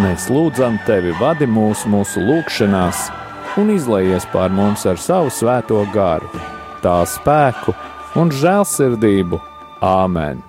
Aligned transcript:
Mēs 0.00 0.30
lūdzam 0.32 0.78
tevi, 0.86 1.10
vadi 1.20 1.44
mūs 1.44 1.82
mūsu 1.84 2.22
lūgšanās 2.24 3.10
un 3.60 3.68
izlaies 3.74 4.24
pār 4.32 4.48
mums 4.48 4.86
ar 4.88 4.96
savu 4.96 5.28
svēto 5.28 5.82
garu, 5.92 6.24
tā 6.80 7.04
spēku 7.04 7.74
un 8.16 8.32
žēlsirdību. 8.32 9.36
Āmen! 9.84 10.40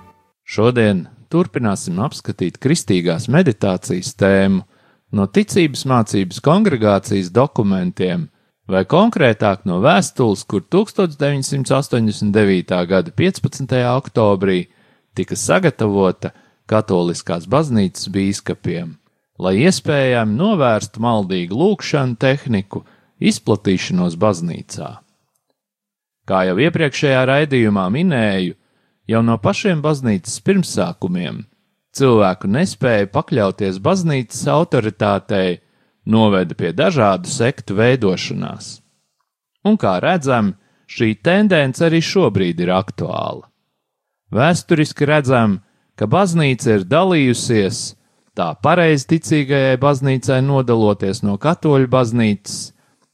Šodien 0.47 1.11
turpināsim 1.27 1.99
apskatīt 2.05 2.55
kristīgās 2.63 3.27
meditācijas 3.27 4.15
tēmu 4.15 4.63
no 5.11 5.27
ticības 5.27 5.83
mācības 5.91 6.39
kongregācijas 6.47 7.27
dokumentiem, 7.35 8.31
vai 8.71 8.87
konkrētāk 8.87 9.67
no 9.67 9.83
vēstules, 9.83 10.47
kur 10.47 10.63
1989. 10.63 12.79
gada 12.95 13.11
15. 13.11 13.75
oktobrī 13.91 14.71
tika 15.19 15.35
sagatavota 15.35 16.31
Katoliskās 16.63 17.43
baznīcas 17.43 18.07
bīskapiem 18.07 19.02
lai 19.43 19.57
iespējami 19.67 20.37
novērstu 20.39 21.03
maldīgu 21.03 21.57
lūkšanu 21.59 22.19
tehniku, 22.19 22.83
izplatīšanos 23.19 24.17
baznīcā. 24.19 24.89
Kā 26.23 26.43
jau 26.47 26.59
iepriekšējā 26.63 27.23
raidījumā 27.27 27.87
minēju, 27.91 28.55
jau 29.11 29.21
no 29.27 29.35
pašiem 29.43 29.81
baznīcas 29.83 30.39
pirmsākumiem 30.45 31.43
cilvēku 31.93 32.49
nespēja 32.49 33.09
pakļauties 33.13 33.79
baznīcas 33.83 34.45
autoritātei 34.49 35.59
noveda 36.09 36.57
pie 36.57 36.73
dažādu 36.75 37.29
sektu 37.31 37.77
veidošanās. 37.77 38.79
Un 39.63 39.77
kā 39.79 39.97
redzam, 40.03 40.53
šī 40.89 41.13
tendence 41.23 41.83
arī 41.85 42.01
šobrīd 42.03 42.59
ir 42.63 42.73
aktuāla. 42.75 43.47
Vēsturiski 44.33 45.07
redzam, 45.07 45.59
ka 45.95 46.09
baznīca 46.09 46.79
ir 46.79 46.87
dalījusies, 46.89 47.93
tā 48.37 48.53
pareizticīgajai 48.65 49.77
baznīcai 49.81 50.39
nodaloties 50.45 51.21
no 51.25 51.37
katoļu 51.41 51.89
baznīcas, 51.91 52.71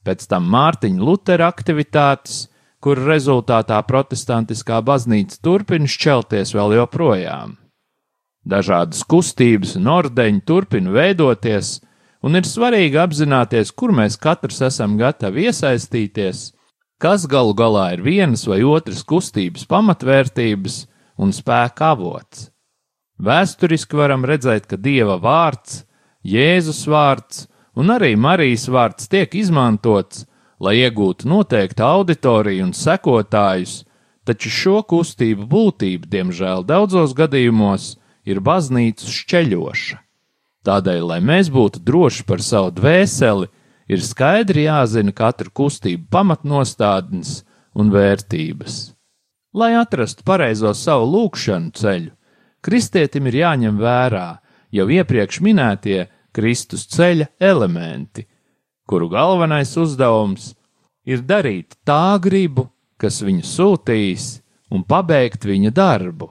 pēc 0.07 0.25
tam 0.31 0.47
Mārtiņa 0.53 1.03
Lutera 1.03 1.49
aktivitātes, 1.51 2.47
kur 2.79 2.99
rezultātā 3.03 3.79
protestantiskā 3.87 4.79
baznīca 4.85 5.41
turpina 5.43 5.89
šķelties 5.89 6.55
vēl 6.55 6.77
joprojām. 6.79 7.57
Dažādas 8.49 9.03
kustības 9.03 9.75
un 9.75 9.89
ordeņi 9.91 10.45
turpina 10.47 10.93
veidoties, 10.95 11.81
un 12.23 12.39
ir 12.39 12.47
svarīgi 12.47 12.97
apzināties, 13.01 13.73
kur 13.75 13.91
mēs 13.95 14.15
katrs 14.19 14.61
esam 14.69 14.95
gatavi 14.99 15.49
iesaistīties, 15.49 16.45
kas 16.99 17.27
galu 17.27 17.51
galā 17.55 17.89
ir 17.97 18.05
vienas 18.07 18.45
vai 18.47 18.61
otras 18.63 19.03
kustības 19.03 19.67
pamatvērtības 19.67 20.79
un 21.19 21.35
spēka 21.35 21.91
avots. 21.93 22.47
Vēsturiski 23.19 23.99
varam 23.99 24.23
redzēt, 24.27 24.65
ka 24.69 24.77
Dieva 24.79 25.17
vārds, 25.19 25.83
Jēzus 26.23 26.85
vārds 26.87 27.47
un 27.75 27.91
arī 27.91 28.15
Marijas 28.15 28.67
vārds 28.71 29.09
tiek 29.11 29.35
izmantots, 29.35 30.25
lai 30.59 30.79
iegūtu 30.83 31.27
noteiktu 31.27 31.83
auditoriju 31.83 32.67
un 32.67 32.73
sekotājus, 32.75 33.83
taču 34.27 34.51
šo 34.51 34.81
kustību 34.87 35.47
būtība, 35.49 36.09
diemžēl, 36.11 36.65
daudzos 36.67 37.15
gadījumos 37.17 37.95
ir 38.27 38.43
baznīcu 38.43 39.07
šķeļoša. 39.15 39.99
Tādēļ, 40.67 41.01
lai 41.13 41.19
mēs 41.23 41.49
būtu 41.51 41.81
droši 41.83 42.25
par 42.27 42.43
savu 42.43 42.73
dvēseli, 42.75 43.47
ir 43.89 44.03
skaidri 44.05 44.67
jāzina 44.67 45.15
katru 45.15 45.51
kustību 45.55 46.09
pamatnostādnes 46.13 47.41
un 47.73 47.91
vērtības. 47.93 48.93
Lai 49.55 49.71
atrastu 49.79 50.25
pareizo 50.27 50.75
savu 50.77 51.07
lūkšanu 51.15 51.73
ceļu, 51.79 52.11
kristietim 52.61 53.27
ir 53.29 53.39
jāņem 53.43 53.79
vērā 53.79 54.27
jau 54.75 54.87
iepriekš 54.89 55.41
minētie 55.45 56.07
Kristus 56.35 56.85
ceļa 56.91 57.29
elementi, 57.39 58.25
kuru 58.89 59.09
galvenais 59.09 59.71
uzdevums 59.77 60.53
ir 61.05 61.23
darīt 61.25 61.77
tā 61.85 62.19
gribu, 62.21 62.67
kas 62.99 63.21
viņu 63.25 63.45
sūtīs, 63.47 64.39
un 64.69 64.83
pabeigt 64.85 65.47
viņa 65.49 65.71
darbu, 65.73 66.29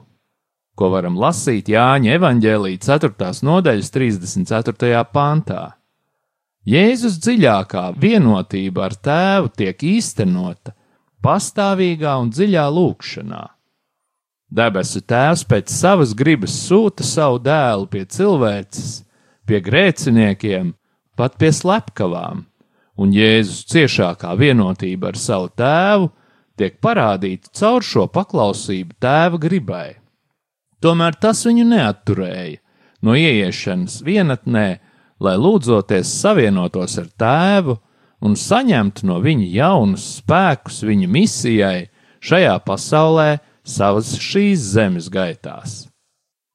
ko 0.79 0.91
varam 0.93 1.17
lasīt 1.19 1.67
Jāņa 1.71 2.15
evanģēlī 2.15 2.77
4. 2.79 3.33
nodaļas 3.43 3.91
34. 3.91 5.03
pantā. 5.11 5.63
Jēzus 6.69 7.17
dziļākā 7.23 7.89
vienotība 7.99 8.85
ar 8.87 8.95
tēvu 8.95 9.51
tiek 9.57 9.83
īstenota 9.83 10.75
pastāvīgā 11.23 12.15
un 12.21 12.29
dziļā 12.31 12.65
lūkšanā. 12.75 13.43
Debesu 14.49 15.03
Tēvs 15.05 15.43
pēc 15.45 15.69
savas 15.69 16.15
gribas 16.17 16.55
sūta 16.65 17.05
savu 17.05 17.37
dēlu 17.45 17.85
pie 17.91 18.01
cilvēces, 18.09 19.03
pie 19.45 19.59
grēciniekiem, 19.61 20.71
pat 21.13 21.35
pie 21.37 21.51
slepkavām, 21.53 22.47
un 22.97 23.13
Jēzus 23.13 23.67
ciešākā 23.69 24.33
vienotība 24.39 25.11
ar 25.11 25.19
savu 25.21 25.51
tēvu 25.53 26.09
tiek 26.57 26.79
parādīta 26.81 27.53
caur 27.55 27.85
šo 27.85 28.07
paklausību 28.11 28.97
tēva 28.99 29.39
gribai. 29.39 29.99
Tomēr 30.81 31.15
tas 31.21 31.43
viņu 31.45 31.67
neatturēja 31.69 32.57
no 33.05 33.15
ieiešanas 33.15 33.99
vienatnē, 34.03 34.67
lai 35.19 35.35
lūdzoties 35.37 36.09
savienotos 36.23 36.97
ar 36.99 37.07
tēvu 37.21 37.77
un 38.25 38.35
saņemtu 38.39 39.07
no 39.07 39.19
viņa 39.23 39.47
jaunus 39.53 40.07
spēkus 40.19 40.81
viņa 40.87 41.07
misijai 41.11 41.89
šajā 42.25 42.57
pasaulē, 42.65 43.29
savas 43.69 44.15
šīs 44.19 44.65
zemes 44.73 45.09
gaitās. 45.13 45.85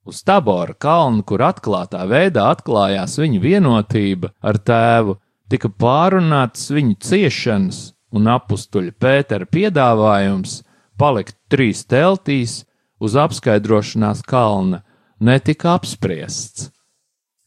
Uz 0.05 0.20
Tabora 0.26 0.75
kalna, 0.76 1.22
kur 1.25 1.40
atklātā 1.46 2.02
veidā 2.11 2.50
atklājās 2.52 3.16
viņa 3.22 3.40
vienotība 3.40 4.34
ar 4.44 4.58
tēvu, 4.61 5.16
tika 5.49 5.70
pārunātas 5.70 6.69
viņu 6.75 6.99
ciešanas, 7.00 7.78
un 8.14 8.28
apstuļa 8.31 8.93
Pētera 9.00 9.49
piedāvājums 9.49 10.61
palikt 11.00 11.38
trīs 11.50 11.82
teltīs 11.88 12.62
uz 13.00 13.17
apskaidrošanās 13.19 14.22
kalna 14.28 14.84
netika 15.19 15.75
apspriests. 15.78 16.70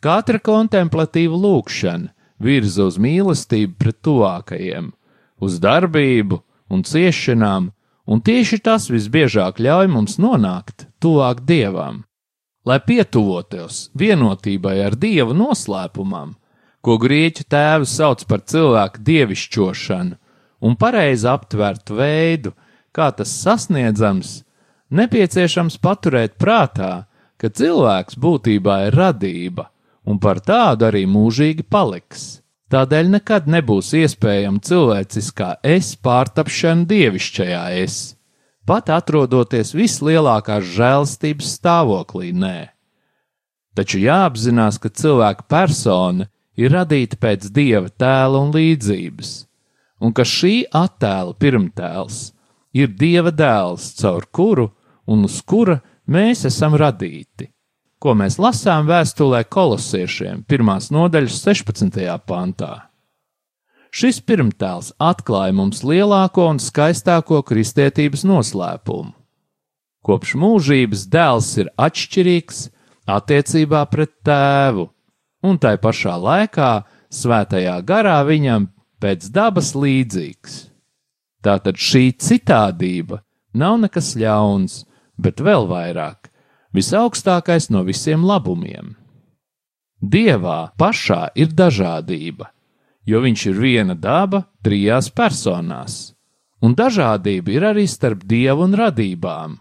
Katra 0.03 0.41
kontemplatīva 0.43 1.37
lūkšana 1.37 2.13
virza 2.43 2.85
uz 2.89 2.99
mīlestību 3.01 3.77
pret 3.79 4.01
tuvākajiem, 4.05 4.91
uz 5.41 5.57
darbību 5.61 6.41
un 6.73 6.83
ciešanām 6.85 7.71
un 8.07 8.23
tieši 8.23 8.61
tas 8.63 8.87
visbiežāk 8.89 9.59
ļauj 9.59 9.89
mums 9.91 10.17
nonākt 10.23 10.87
tuvāk 11.03 11.43
dievam. 11.45 12.03
Lai 12.67 12.79
pietuvotos 12.83 13.87
vienotībai 13.95 14.77
ar 14.83 14.95
dievu 14.99 15.35
noslēpumam, 15.35 16.35
ko 16.83 16.97
grieķu 16.99 17.45
tēvi 17.51 17.87
sauc 17.87 18.23
par 18.27 18.43
cilvēku 18.47 19.03
dievišķošanu, 19.07 20.17
un 20.63 20.75
pareizi 20.79 21.27
aptvertu 21.29 21.99
veidu, 21.99 22.53
kā 22.95 23.11
tas 23.15 23.31
sasniedzams, 23.43 24.41
nepieciešams 24.89 25.77
paturēt 25.83 26.37
prātā, 26.41 27.05
ka 27.37 27.51
cilvēks 27.53 28.17
būtībā 28.17 28.87
ir 28.87 28.97
radība, 28.97 29.69
un 30.07 30.19
par 30.19 30.41
tādu 30.41 30.87
arī 30.89 31.05
mūžīgi 31.07 31.67
paliks. 31.69 32.41
Tādēļ 32.67 33.11
nekad 33.13 33.45
nebūs 33.47 33.93
iespējama 33.95 34.59
cilvēciskā 34.67 35.53
es 35.63 35.93
pārtapšana 36.03 36.83
dievišķajā 36.89 37.61
es, 37.79 37.95
pat 38.67 38.91
atrodoties 38.91 39.71
vislielākās 39.71 40.67
žēlstības 40.75 41.53
stāvoklī, 41.61 42.33
nē. 42.35 42.57
Taču 43.71 44.01
jāapzinās, 44.03 44.81
ka 44.83 44.91
cilvēka 44.91 45.47
persona 45.47 46.27
ir 46.59 46.75
radīta 46.75 47.15
pēc 47.23 47.47
dieva 47.55 47.87
tēla 47.87 48.43
un 48.43 48.51
līdzības, 48.51 49.33
un 50.03 50.11
ka 50.11 50.27
šī 50.27 50.55
attēla 50.75 51.37
pirmtēls 51.39 52.21
ir 52.75 52.91
dieva 52.99 53.31
dēls, 53.31 53.93
caur 54.01 54.27
kuru 54.27 54.73
un 55.07 55.23
uz 55.29 55.39
kura 55.39 55.79
mēs 56.03 56.43
esam 56.51 56.75
radīti 56.75 57.47
ko 57.99 58.13
mēs 58.17 58.37
lasām 58.41 58.87
vēstulē 58.89 59.43
kolosiešiem, 59.49 60.43
pirmās 60.49 60.91
nodaļas 60.93 61.39
16. 61.43 62.03
pantā. 62.27 62.87
Šis 63.97 64.19
pirmtēls 64.21 64.91
atklāja 65.01 65.55
mums 65.57 65.81
lielāko 65.87 66.49
un 66.51 66.59
skaistāko 66.61 67.39
kristietības 67.47 68.25
noslēpumu. 68.27 69.15
Kopš 70.05 70.35
mūžības 70.39 71.07
dēls 71.11 71.49
ir 71.59 71.71
atšķirīgs 71.75 72.67
attiecībā 73.09 73.81
pret 73.91 74.13
tēvu, 74.27 74.87
un 75.43 75.57
tai 75.59 75.75
pašā 75.81 76.15
laikā 76.21 76.71
svētajā 77.11 77.79
garā 77.87 78.19
viņam 78.27 78.69
pēc 79.01 79.29
dabas 79.33 79.73
līdzīgs. 79.75 80.67
Tātad 81.43 81.79
šī 81.79 82.11
citādība 82.19 83.21
nav 83.57 83.79
nekas 83.81 84.13
ļauns, 84.19 84.83
bet 85.17 85.41
vēl 85.41 85.67
vairāk 85.69 86.26
visaugstākais 86.75 87.69
no 87.73 87.83
visiem 87.87 88.25
labumiem. 88.25 88.95
Dievā 90.01 90.73
pašā 90.77 91.31
ir 91.35 91.53
dažādība, 91.57 92.51
jo 93.07 93.21
viņš 93.23 93.45
ir 93.49 93.59
viena 93.61 93.95
daba 93.95 94.43
trijās 94.63 95.09
personās, 95.09 96.13
un 96.61 96.75
dažādība 96.77 97.53
ir 97.55 97.65
arī 97.71 97.87
starp 97.89 98.25
dievu 98.27 98.67
un 98.67 98.75
radībām, 98.77 99.57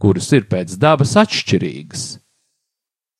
kuras 0.00 0.32
ir 0.32 0.48
pēc 0.50 0.74
dabas 0.80 1.14
atšķirīgas. 1.20 2.06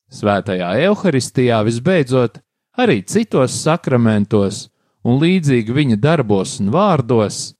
Svētajā 0.07 0.71
evaharistijā 0.87 1.61
visbeidzot, 1.67 2.39
arī 2.79 3.01
citos 3.03 3.55
sakramentos 3.63 4.67
un 5.03 5.19
līdzīgi 5.21 5.73
viņa 5.75 5.97
darbos 6.03 6.59
un 6.63 6.71
vārdos, 6.71 7.53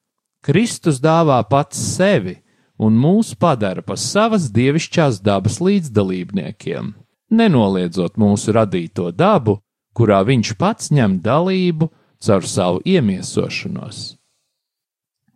Kristus 0.43 1.01
dāvā 1.03 1.41
pats 1.49 1.79
sevi 1.95 2.37
un 2.77 2.97
mūs 2.97 3.33
padara 3.39 3.81
par 3.81 3.99
savas 4.01 4.49
dievišķās 4.53 5.21
dabas 5.25 5.59
līdzdalībniekiem, 5.63 6.93
nenoliedzot 7.33 8.17
mūsu 8.21 8.53
radīto 8.55 9.09
dabu, 9.11 9.57
kurā 9.97 10.21
viņš 10.27 10.53
pats 10.61 10.91
ņem 10.93 11.19
dalību 11.25 11.89
caur 12.21 12.45
savu 12.45 12.81
iemiesošanos. 12.85 14.17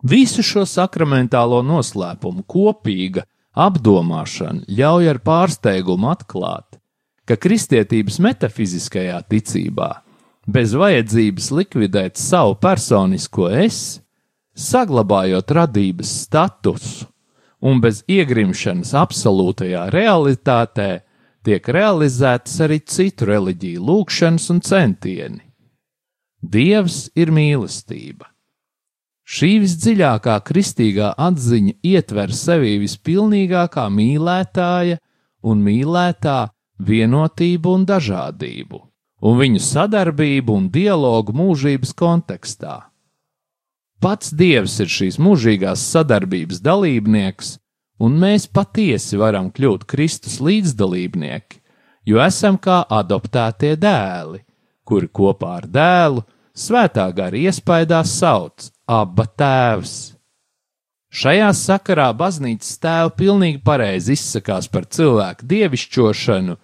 Visu 0.02 0.42
šo 0.46 0.66
sakramentālo 0.66 1.62
noslēpumu 1.66 2.46
kopīga 2.50 3.26
apdomāšana 3.54 4.66
ļauj 4.70 5.10
ar 5.12 5.20
pārsteigumu 5.22 6.10
atklāt, 6.10 6.80
ka 7.26 7.38
kristietības 7.38 8.18
metafiziskajā 8.24 9.20
ticībā 9.30 9.92
bez 10.50 10.74
vajadzības 10.74 11.52
likvidēt 11.54 12.18
savu 12.18 12.56
personisko 12.62 13.52
es, 13.62 14.02
saglabājot 14.58 15.54
radības 15.54 16.16
statusu 16.26 17.11
un 17.62 17.82
bez 17.84 18.02
iegrimšanas 18.10 18.94
absolūtajā 18.98 19.86
realitātē, 19.94 20.90
tiek 21.46 21.70
realizētas 21.78 22.60
arī 22.66 22.82
citu 22.86 23.30
reliģiju 23.30 23.86
lūgšanas 23.88 24.50
un 24.54 24.62
centieni. 24.66 25.46
Dievs 26.42 27.08
ir 27.16 27.32
mīlestība. 27.34 28.28
Šī 29.32 29.52
visdziļākā 29.64 30.40
kristīgā 30.44 31.14
atziņa 31.22 31.78
ietver 31.88 32.34
sevī 32.36 32.76
vispilnīgākā 32.82 33.86
mīlētāja 33.94 34.98
un 35.46 35.62
mīlētā 35.64 36.40
vienotību 36.82 37.78
un 37.78 37.86
dažādību 37.88 38.88
un 39.22 39.38
viņu 39.38 39.62
sadarbību 39.62 40.56
un 40.58 40.70
dialogu 40.74 41.34
mūžības 41.38 41.94
kontekstā. 41.98 42.91
Pats 44.02 44.32
Dievs 44.34 44.80
ir 44.82 44.90
šīs 44.90 45.20
mūžīgās 45.22 45.82
sadarbības 45.94 46.62
dalībnieks, 46.66 47.56
un 48.02 48.16
mēs 48.22 48.48
patiesi 48.50 49.20
varam 49.22 49.52
kļūt 49.54 49.86
Kristus 49.90 50.40
līdzdalībnieki, 50.42 51.60
jo 52.10 52.22
esam 52.24 52.58
kā 52.58 52.82
adoptētie 52.90 53.76
dēli, 53.78 54.42
kuri 54.84 55.12
kopā 55.14 55.60
ar 55.60 55.70
dēlu 55.70 56.26
svētā 56.58 57.06
gara 57.14 57.38
iespaidā 57.38 58.02
sauc 58.08 58.72
Abba 58.90 59.28
Tēvs. 59.38 59.94
Šajā 61.12 61.52
sakarā 61.60 62.10
baznīcas 62.16 62.78
tēva 62.82 63.14
pilnīgi 63.14 63.62
pareizi 63.64 64.16
izsakās 64.18 64.72
par 64.72 64.88
cilvēku 64.88 65.46
dievišķošanu 65.46 66.58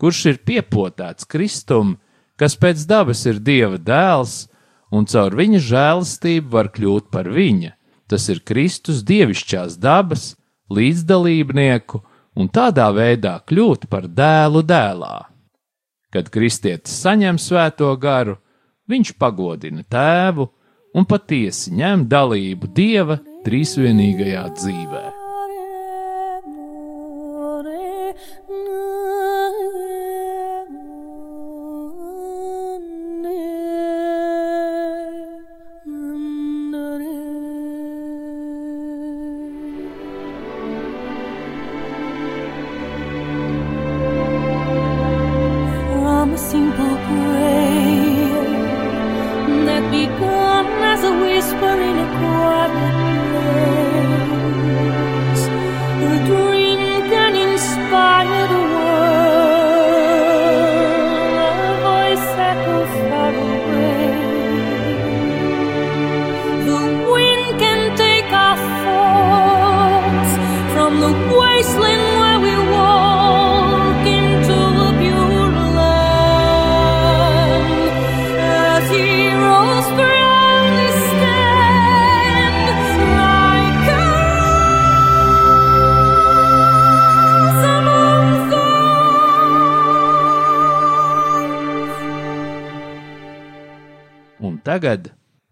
kurš 0.00 0.20
ir 0.32 0.40
piepotēts 0.48 1.28
Kristum, 1.28 1.98
kas 2.40 2.56
pēc 2.56 2.86
dabas 2.88 3.26
ir 3.28 3.40
Dieva 3.44 3.76
dēls, 3.76 4.48
un 4.90 5.06
caur 5.10 5.36
viņa 5.38 5.60
žēlastību 5.66 6.52
var 6.52 6.70
kļūt 6.74 7.10
par 7.14 7.30
viņa. 7.30 7.74
Tas 8.10 8.26
ir 8.32 8.42
Kristus 8.42 9.04
dievišķās 9.06 9.78
dabas, 9.78 10.34
līdzdalībnieku 10.70 12.00
un 12.38 12.50
tādā 12.50 12.88
veidā 12.94 13.36
kļūt 13.46 13.86
par 13.90 14.08
dēlu 14.10 14.64
dēlā. 14.66 15.16
Kad 16.10 16.30
kristietis 16.34 16.96
saņem 17.04 17.38
svēto 17.38 17.92
garu, 18.02 18.36
viņš 18.90 19.14
pagodina 19.18 19.86
tēvu 19.86 20.48
un 20.94 21.06
patiesi 21.06 21.70
ņem 21.78 22.08
dalību 22.10 22.74
Dieva 22.74 23.20
trīsvienīgajā 23.46 24.44
dzīvē. 24.58 25.19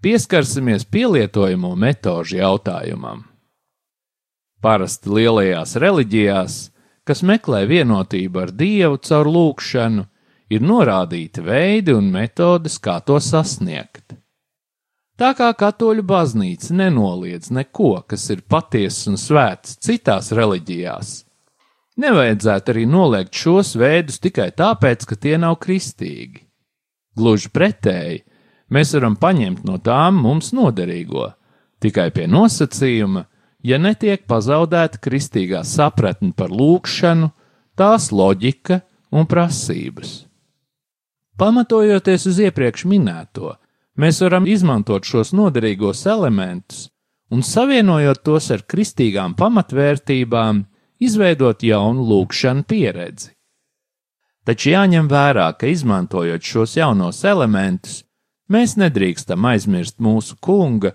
Pieskarsimies 0.08 0.86
pielietojamo 0.88 1.74
metožu 1.76 2.38
jautājumam. 2.38 3.26
Parasti 4.64 5.10
lielajās 5.12 5.74
reliģijās, 5.82 6.54
kas 7.04 7.20
meklē 7.20 7.66
vienotību 7.68 8.40
ar 8.40 8.52
Dievu 8.56 8.96
caur 9.04 9.28
lūgšanu, 9.28 10.06
ir 10.48 10.64
norādīti 10.64 11.44
veidi 11.44 11.92
un 11.92 12.08
metodes, 12.14 12.78
kā 12.80 12.96
to 13.04 13.18
sasniegt. 13.20 14.16
Tā 15.20 15.34
kā 15.36 15.50
katoļu 15.52 16.06
baznīca 16.08 16.78
nenoliedz 16.80 17.52
neko, 17.52 17.98
kas 18.08 18.30
ir 18.32 18.46
patiesa 18.48 19.10
un 19.12 19.20
svēts 19.20 19.76
citās 19.84 20.32
reliģijās, 20.32 21.10
nevajadzētu 22.00 22.72
arī 22.72 22.86
noliegt 22.88 23.36
šos 23.36 23.76
veidus 23.76 24.22
tikai 24.24 24.54
tāpēc, 24.56 25.04
ka 25.04 25.20
tie 25.20 25.36
nav 25.36 25.60
kristīgi. 25.60 26.46
Gluži 27.18 27.52
pretēji, 27.52 28.24
Mēs 28.68 28.92
varam 28.96 29.16
paņemt 29.16 29.64
no 29.64 29.78
tām 29.80 30.20
mums 30.24 30.52
noderīgo, 30.56 31.30
tikai 31.80 32.10
pie 32.12 32.26
nosacījuma, 32.28 33.24
ja 33.64 33.78
netiek 33.80 34.26
pazaudēta 34.28 35.00
kristīgā 35.00 35.62
sapratne 35.64 36.34
par 36.36 36.52
lūgšanu, 36.52 37.30
tās 37.78 38.10
loģika 38.12 38.82
un 39.14 39.26
prasības. 39.30 40.24
Pamatojoties 41.38 42.26
uz 42.28 42.40
iepriekš 42.42 42.84
minēto, 42.90 43.54
mēs 43.96 44.20
varam 44.24 44.46
izmantot 44.50 45.06
šos 45.06 45.32
noderīgos 45.32 46.04
elementus 46.10 46.88
un 47.30 47.44
savienojot 47.44 48.22
tos 48.24 48.50
ar 48.50 48.64
kristīgām 48.64 49.36
pamatvērtībām, 49.38 50.64
izveidot 50.98 51.62
jaunu 51.62 52.04
lūgšanu 52.08 52.64
pieredzi. 52.68 53.32
Taču 54.48 54.72
jāņem 54.72 55.10
vērā, 55.12 55.50
ka 55.60 55.68
izmantojot 55.68 56.42
šos 56.42 56.78
jaunos 56.78 57.20
elementus, 57.28 58.00
Mēs 58.48 58.78
nedrīkstam 58.80 59.44
aizmirst 59.44 59.98
mūsu 60.00 60.38
kunga, 60.40 60.94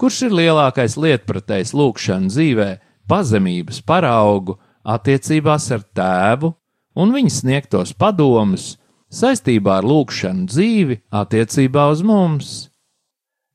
kurš 0.00 0.22
ir 0.28 0.36
lielākais 0.40 0.96
lietpratējs 0.96 1.74
lūkšanas 1.76 2.32
dzīvē, 2.32 2.68
pazemības 3.08 3.82
paraugu 3.84 4.56
attiecībās 4.84 5.68
ar 5.76 5.84
tēvu 5.96 6.54
un 6.96 7.12
viņa 7.14 7.34
sniegtos 7.40 7.92
padomus 7.98 8.74
saistībā 9.14 9.80
ar 9.80 9.88
lūkšanu 9.88 10.48
dzīvi 10.48 11.00
attiecībā 11.12 11.90
uz 11.92 12.00
mums. 12.06 12.54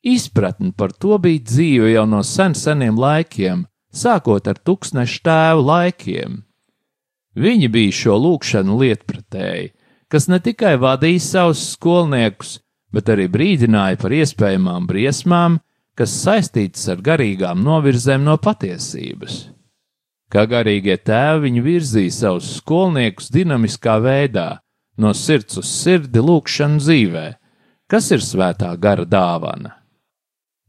Izpratne 0.06 0.72
par 0.78 0.94
to 0.96 1.18
bija 1.20 1.44
dzīve 1.44 1.92
jau 1.92 2.06
no 2.08 2.22
sen 2.24 2.56
seniem 2.56 3.00
laikiem, 3.00 3.66
sākot 3.92 4.48
ar 4.48 4.62
tūkstnešu 4.62 5.20
tēvu 5.26 5.66
laikiem. 5.68 6.40
Viņi 7.40 7.68
bija 7.72 7.98
šo 7.98 8.16
lūkšanu 8.22 8.78
lietpratēji, 8.80 9.74
kas 10.12 10.30
ne 10.32 10.40
tikai 10.44 10.78
vadīja 10.80 11.26
savus 11.26 11.66
skolniekus, 11.74 12.60
bet 12.94 13.10
arī 13.14 13.28
brīdināja 13.32 14.00
par 14.02 14.16
iespējamām 14.16 14.88
briesmām, 14.90 15.60
kas 16.00 16.16
saistītas 16.24 16.88
ar 16.94 17.02
garīgām 17.04 17.62
novirzēm 17.64 18.24
no 18.24 18.38
patiesības. 18.42 19.50
Kā 20.30 20.46
garīgie 20.46 20.96
tēvi 21.02 21.48
viņi 21.48 21.66
virzīja 21.66 22.14
savus 22.14 22.52
skolniekus 22.60 23.32
dinamiskā 23.34 23.98
veidā, 24.04 24.60
no 24.98 25.14
sirds 25.18 25.58
uz 25.58 25.70
sirdi 25.72 26.22
lūkšanu 26.22 26.80
dzīvē, 26.84 27.26
kas 27.90 28.12
ir 28.14 28.24
svētā 28.24 28.70
gara 28.78 29.08
dāvana. 29.10 29.74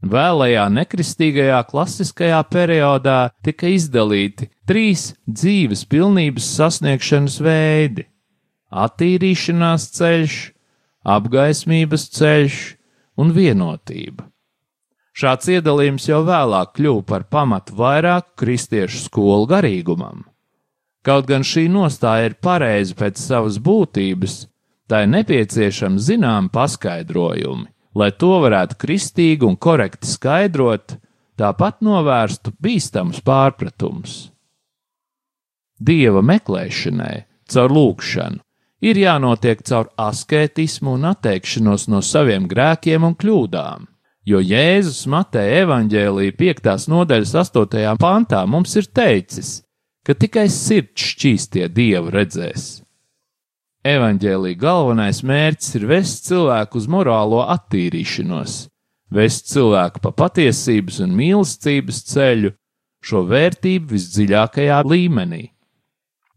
Vēlajā 0.00 0.64
nekristīgajā 0.72 1.58
klasiskajā 1.68 2.38
periodā 2.48 3.18
tika 3.44 3.68
izdalīti 3.68 4.48
trīs 4.64 5.10
dzīves 5.28 5.84
pilnības 5.92 6.46
sasniegšanas 6.56 7.36
veidi- 7.44 8.06
attīrīšanās 8.84 9.90
ceļš, 9.98 10.38
apgaismības 11.04 12.08
ceļš 12.16 12.58
un 13.20 13.32
vienotība. 13.36 14.26
Šāds 15.16 15.50
iedalījums 15.52 16.06
jau 16.08 16.22
vēlāk 16.24 16.76
kļuva 16.78 17.02
par 17.08 17.26
pamatu 17.32 17.74
vairāku 17.76 18.36
kristiešu 18.40 19.02
skolu 19.08 19.48
garīgumam. 19.50 20.22
Kaut 21.04 21.26
gan 21.28 21.44
šī 21.44 21.66
nostāja 21.72 22.30
ir 22.30 22.36
pareiza 22.44 22.94
pēc 22.96 23.20
savas 23.20 23.58
būtības, 23.60 24.44
tā 24.88 25.04
ir 25.04 25.12
nepieciešams 25.14 26.08
zinām 26.10 26.50
paskaidrojumi, 26.52 27.68
lai 27.96 28.10
to 28.12 28.34
varētu 28.44 28.76
kristīgi 28.80 29.48
un 29.48 29.56
korekti 29.56 30.08
skaidrot, 30.08 30.98
tāpat 31.40 31.80
novērstu 31.84 32.52
bīstamus 32.60 33.22
pārpratumus. 33.24 34.28
Dieva 35.80 36.20
meklēšanai, 36.20 37.24
caur 37.48 37.72
lūkšanu, 37.72 38.44
ir 38.80 38.98
jānotiek 39.00 39.62
caur 39.66 39.88
asketismu 40.00 40.96
un 40.96 41.08
atteikšanos 41.12 41.88
no 41.92 42.00
saviem 42.04 42.48
grēkiem 42.48 43.04
un 43.06 43.16
kļūdām. 43.16 43.86
Jo 44.28 44.40
Jēzus 44.44 45.06
Mateja 45.10 45.64
evaņģēlīja 45.64 46.36
5. 46.38 46.88
nodaļas 46.92 47.34
8. 47.40 47.96
pantā 48.00 48.44
mums 48.46 48.76
ir 48.76 48.88
teicis, 48.92 49.60
ka 50.04 50.14
tikai 50.14 50.46
sirds 50.52 51.12
šķīstie 51.14 51.68
dievu 51.72 52.12
redzēs. 52.14 52.80
Evanģēlīja 53.80 54.60
galvenais 54.60 55.22
mērķis 55.24 55.76
ir 55.78 55.86
vest 55.88 56.26
cilvēku 56.28 56.76
uz 56.76 56.88
morālo 56.92 57.40
attīrīšanos, 57.48 58.56
vest 59.08 59.48
cilvēku 59.52 60.02
pa 60.04 60.12
patiesības 60.12 61.00
un 61.06 61.16
mīlestības 61.16 62.02
ceļu, 62.12 62.52
šo 63.00 63.24
vērtību 63.30 63.94
visdziļākajā 63.94 64.82
līmenī. 64.84 65.46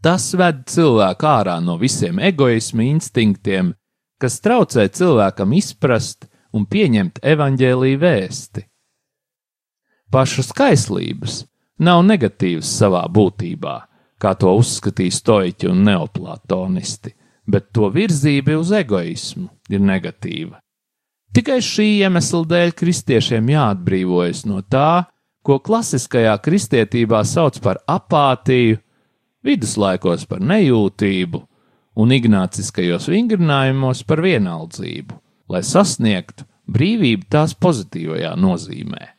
Tas 0.03 0.33
ved 0.35 0.65
cilvēku 0.67 1.27
ārā 1.29 1.55
no 1.63 1.77
visiem 1.79 2.19
egoisma 2.19 2.83
instinktiem, 2.89 3.71
kas 4.19 4.41
traucē 4.43 4.89
cilvēkam 4.91 5.55
izprast 5.55 6.27
un 6.51 6.65
pieņemt 6.67 7.21
evaņģēlīju 7.23 8.01
vēsti. 8.01 8.65
Pašas 10.11 10.51
kaislības 10.53 11.39
nav 11.79 12.03
negatīvas 12.05 12.67
savā 12.81 13.05
būtībā, 13.15 13.77
kā 14.19 14.35
to 14.39 14.51
uzskatīja 14.59 15.15
stoiķi 15.15 15.71
un 15.71 15.81
neoplatonisti, 15.87 17.15
bet 17.47 17.71
to 17.71 17.87
virzība 17.95 18.59
uz 18.59 18.75
egoismu 18.75 19.47
ir 19.71 19.81
negatīva. 19.87 20.59
Tikai 21.33 21.61
šī 21.63 21.87
iemesla 22.03 22.43
dēļ 22.51 22.75
kristiešiem 22.77 23.47
jāatbrīvojas 23.55 24.43
no 24.51 24.59
tā, 24.61 25.07
ko 25.43 25.57
klasiskajā 25.63 26.35
kristietībā 26.43 27.23
sauc 27.25 27.57
par 27.63 27.79
apātiju, 27.89 28.82
viduslaikos 29.45 30.25
par 30.29 30.43
nejūtību 30.43 31.41
un 31.99 32.13
ignāciskajos 32.15 33.09
vingrinājumos 33.11 34.03
par 34.07 34.23
vienaldzību, 34.25 35.19
lai 35.51 35.61
sasniegtu 35.67 36.47
brīvību 36.73 37.27
tās 37.31 37.53
pozitīvajā 37.59 38.33
nozīmē. 38.39 39.09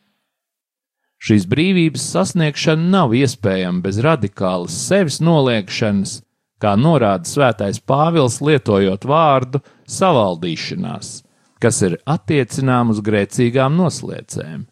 Šīs 1.25 1.47
brīvības 1.49 2.03
sasniegšana 2.13 2.89
nav 2.97 3.15
iespējama 3.17 3.81
bez 3.85 4.01
radikālas 4.03 4.75
sevis 4.89 5.21
noliekšanas, 5.23 6.19
kā 6.61 6.75
norāda 6.77 7.25
Svētais 7.29 7.79
Pāvils, 7.81 8.41
lietojot 8.43 9.07
vārdu 9.09 9.61
savaldīšanās, 9.89 11.15
kas 11.61 11.81
ir 11.87 11.97
attiecinām 12.05 12.91
uz 12.93 13.01
grēcīgām 13.05 13.77
noslēdzēm. 13.79 14.67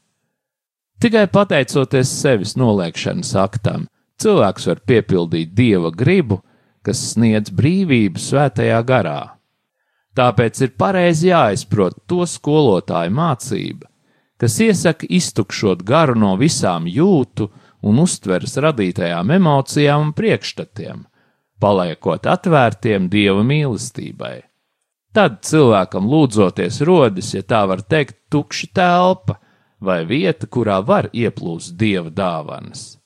Tikai 1.04 1.26
pateicoties 1.32 2.12
sevis 2.22 2.54
noliekšanas 2.60 3.34
aktam, 3.40 3.88
cilvēks 4.24 4.68
var 4.72 4.82
piepildīt 4.88 5.54
dieva 5.56 5.92
gribu, 5.92 6.42
kas 6.84 7.00
sniedz 7.14 7.54
brīvību 7.54 8.20
svētajā 8.20 8.82
garā. 8.88 9.22
Tāpēc 10.14 10.62
ir 10.62 10.76
pareizi 10.78 11.32
jāizprot 11.32 12.04
to 12.10 12.26
skolotāju 12.30 13.14
mācība, 13.18 13.90
kas 14.38 14.60
iesaka 14.62 15.08
iztukšot 15.10 15.82
garu 15.88 16.16
no 16.20 16.36
visām 16.38 16.86
jūtu 16.90 17.50
un 17.84 18.00
uztveres 18.04 18.56
radītajām 18.62 19.34
emocijām 19.40 20.08
un 20.08 20.16
priekšstatiem, 20.16 21.06
paliekot 21.60 22.28
atvērtiem 22.30 23.10
dieva 23.10 23.44
mīlestībai. 23.48 24.36
Tad 25.14 25.44
cilvēkam 25.46 26.08
lūdzoties 26.10 26.82
rodas, 26.88 27.34
ja 27.36 27.44
tā 27.46 27.64
var 27.70 27.84
teikt, 27.86 28.18
tukša 28.34 28.70
telpa 28.74 29.38
vai 29.84 30.02
vieta, 30.10 30.50
kurā 30.50 30.80
var 30.86 31.10
ieplūst 31.14 31.78
dieva 31.78 32.10
dāvanas. 32.10 33.03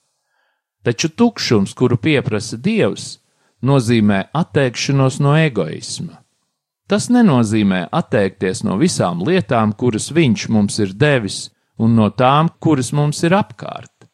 Taču 0.88 1.10
tukšums, 1.12 1.74
kuru 1.76 1.98
pieprasa 2.00 2.56
Dievs, 2.56 3.18
nozīmē 3.60 4.22
atteikšanos 4.32 5.18
no 5.20 5.34
egoisma. 5.36 6.22
Tas 6.88 7.10
nenozīmē 7.12 7.82
atteikties 7.92 8.62
no 8.64 8.78
visām 8.80 9.20
lietām, 9.20 9.74
kuras 9.76 10.08
Viņš 10.16 10.46
mums 10.48 10.78
ir 10.80 10.94
devis, 10.96 11.50
un 11.76 11.92
no 11.98 12.08
tām, 12.08 12.48
kuras 12.64 12.94
mums 12.96 13.20
ir 13.28 13.36
apkārt. 13.36 14.08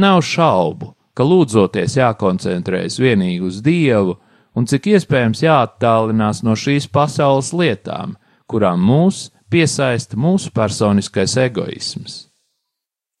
Nav 0.00 0.22
šaubu, 0.24 0.94
ka 1.12 1.28
lūdzoties 1.28 1.98
jākoncentrējas 2.00 2.96
vienīgi 2.96 3.44
uz 3.44 3.60
Dievu, 3.60 4.16
un 4.56 4.64
cik 4.64 4.94
iespējams 4.94 5.44
jāattālinās 5.44 6.40
no 6.40 6.56
šīs 6.56 6.88
pasaules 6.88 7.52
lietām, 7.52 8.16
kurām 8.48 8.80
mūs 8.80 9.26
piesaista 9.52 10.16
mūsu 10.16 10.56
personiskais 10.56 11.36
egoisms. 11.36 12.31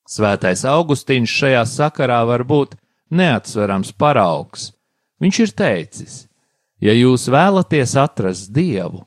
Svētais 0.08 0.64
Augustīns 0.68 1.30
šajā 1.30 1.62
sakarā 1.68 2.22
var 2.26 2.44
būt 2.44 2.74
neatsverams 3.14 3.92
paraugs. 3.94 4.72
Viņš 5.22 5.38
ir 5.44 5.52
teicis: 5.56 6.14
Ja 6.82 6.94
jūs 6.96 7.28
vēlaties 7.30 7.94
atrast 8.00 8.50
dievu, 8.54 9.04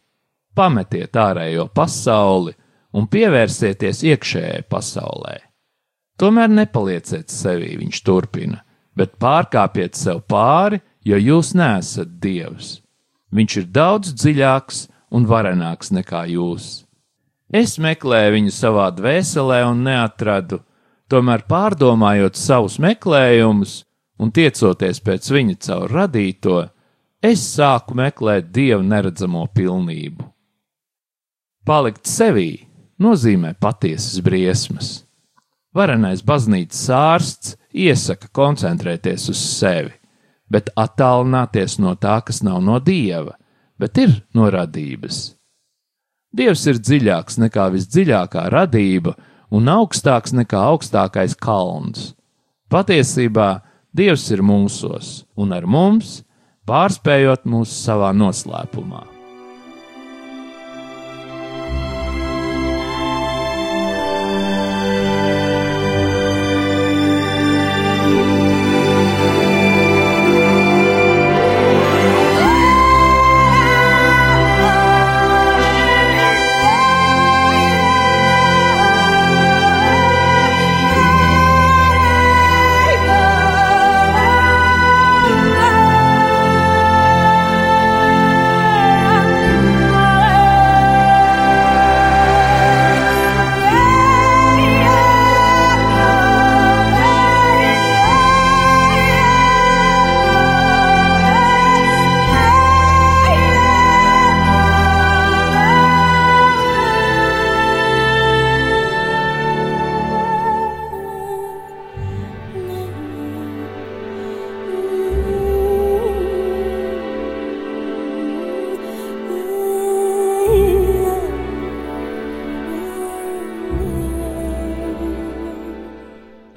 pametiet 0.55 1.17
ārējo 1.19 1.67
pasauli 1.75 2.55
un 2.95 3.09
pievērsieties 3.11 4.05
iekšējai 4.07 4.63
pasaulē. 4.71 5.41
Tomēr 6.15 6.47
nepalieciet 6.47 7.27
sevī, 7.33 7.73
viņš 7.81 8.01
turpina, 8.07 8.61
bet 8.95 9.17
pārkāpiet 9.19 9.99
sev 9.99 10.21
pāri, 10.31 10.79
jo 11.03 11.19
jūs 11.19 11.51
neesat 11.59 12.15
dievs. 12.23 12.79
Viņš 13.35 13.57
ir 13.59 13.65
daudz 13.75 14.13
dziļāks 14.15 14.85
un 15.11 15.27
varenāks 15.27 15.91
nekā 15.91 16.23
jūs. 16.31 16.85
Es 17.51 17.75
meklēju 17.83 18.37
viņu 18.37 18.53
savā 18.55 18.87
dvēselē 18.95 19.59
un 19.67 19.83
neatradu, 19.85 20.61
Tomēr 21.11 21.43
pārdomājot 21.45 22.37
savus 22.39 22.79
meklējumus 22.81 23.83
un 24.17 24.31
tiecoties 24.33 25.01
pēc 25.05 25.27
viņa 25.35 25.57
caur 25.67 25.91
radīto, 25.91 26.61
es 27.21 27.43
sāku 27.55 27.97
meklēt 27.97 28.49
dievu 28.55 28.81
neredzamo 28.85 29.45
pilnību. 29.53 30.25
Palikt 31.65 32.09
sevī 32.09 32.65
nozīmē 33.01 33.55
patiesas 33.61 34.21
briesmas. 34.25 34.89
Varenais 35.75 36.21
baznīcas 36.23 36.83
ārsts 36.95 37.55
iesaka 37.75 38.29
koncentrēties 38.33 39.27
uz 39.33 39.39
sevi, 39.41 39.91
bet 40.49 40.69
attālināties 40.79 41.79
no 41.83 41.95
tā, 41.99 42.19
kas 42.25 42.41
nav 42.45 42.61
no 42.63 42.79
dieva, 42.79 43.35
bet 43.77 43.97
ir 43.99 44.13
no 44.33 44.47
radības. 44.53 45.35
Dievs 46.35 46.65
ir 46.67 46.79
dziļāks 46.79 47.39
nekā 47.43 47.69
visdziļākā 47.75 48.47
radība, 48.51 49.15
un 49.51 49.69
augstāks 49.71 50.33
nekā 50.35 50.61
augstākais 50.73 51.37
kalns. 51.37 52.13
Patiesībā 52.69 53.61
Dievs 53.95 54.27
ir 54.35 54.41
mūsos 54.43 55.23
un 55.39 55.55
ar 55.55 55.63
mums, 55.63 56.19
pārspējot 56.67 57.47
mūs 57.47 57.71
savā 57.85 58.11
noslēpumā. 58.11 59.14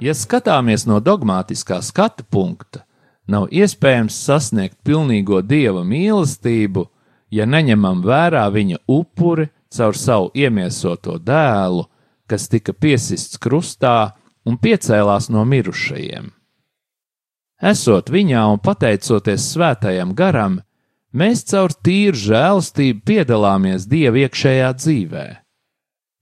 Ja 0.09 0.15
skatāmies 0.17 0.87
no 0.89 0.95
dogmatiskā 1.05 1.83
skatu 1.85 2.23
punkta, 2.33 2.79
nav 3.29 3.43
iespējams 3.53 4.15
sasniegt 4.25 4.79
pilnīgo 4.81 5.43
dieva 5.45 5.83
mīlestību, 5.85 6.87
ja 7.29 7.45
neņemam 7.45 7.99
vērā 8.01 8.47
viņa 8.49 8.79
upuri 8.89 9.51
caur 9.69 9.93
savu 9.93 10.31
iemiesoto 10.33 11.19
dēlu, 11.21 11.83
kas 12.25 12.47
tika 12.49 12.73
piesists 12.73 13.37
krustā 13.37 14.15
un 14.49 14.57
piecēlās 14.57 15.29
no 15.29 15.43
mirušajiem. 15.45 16.31
Esot 17.61 18.09
viņā 18.09 18.47
un 18.49 18.57
pateicoties 18.65 19.45
svētajam 19.53 20.15
garam, 20.17 20.57
mēs 21.13 21.45
caur 21.53 21.75
tīru 21.85 22.17
žēlastību 22.17 23.05
piedalāmies 23.05 23.85
Dieva 23.85 24.25
iekšējā 24.25 24.73
dzīvē. 24.81 25.27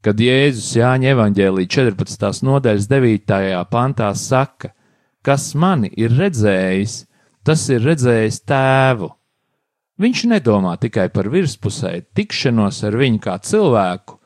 Kad 0.05 0.19
Jēzus 0.21 0.75
Jāņa 0.77 1.09
evanģēlī 1.15 1.65
14. 1.73 2.43
nodaļas 2.45 2.85
9. 2.91 3.39
pantā 3.71 4.11
saka, 4.13 4.69
kas 5.25 5.55
mani 5.57 5.89
ir 5.97 6.13
redzējis, 6.13 6.99
tas 7.41 7.63
ir 7.73 7.81
redzējis 7.81 8.43
tēvu. 8.45 9.09
Viņš 9.97 10.23
nedomā 10.29 10.75
tikai 10.77 11.07
par 11.09 11.31
virspusēju 11.33 12.05
tikšanos 12.13 12.83
ar 12.85 12.99
viņu 13.01 13.23
kā 13.25 13.39
cilvēku, 13.41 14.19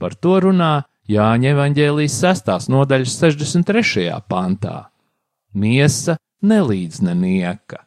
par 0.00 0.16
to 0.16 0.38
runā 0.46 0.72
Jāņa 1.08 1.52
evanģēlijas 1.52 2.16
6. 2.24 2.72
nodaļas 2.72 3.20
63. 3.20 4.08
pantā. 4.28 4.88
Miesa 5.52 6.16
nelīdz 6.44 7.02
nenieka. 7.04 7.84